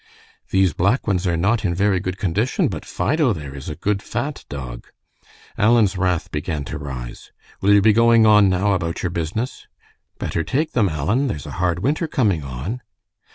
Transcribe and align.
"These 0.49 0.73
black 0.73 1.05
ones 1.05 1.27
are 1.27 1.37
not 1.37 1.63
in 1.63 1.75
very 1.75 1.99
good 1.99 2.17
condition, 2.17 2.69
but 2.69 2.85
Fido 2.87 3.33
there 3.33 3.53
is 3.53 3.69
a 3.69 3.75
good, 3.75 4.01
fat 4.01 4.45
dog." 4.49 4.87
Alan's 5.59 5.95
wrath 5.95 6.31
began 6.31 6.63
to 6.63 6.79
rise. 6.79 7.31
"Will 7.61 7.73
you 7.75 7.83
be 7.83 7.93
going 7.93 8.25
on, 8.25 8.49
now, 8.49 8.73
about 8.73 9.03
your 9.03 9.11
business?" 9.11 9.67
"Better 10.17 10.43
take 10.43 10.71
them, 10.71 10.89
Alan, 10.89 11.27
there's 11.27 11.45
a 11.45 11.51
hard 11.61 11.83
winter 11.83 12.07
coming 12.07 12.43
on." 12.43 12.81